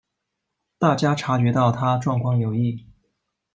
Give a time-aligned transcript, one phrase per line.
[0.79, 2.87] 大家察觉到她状况有异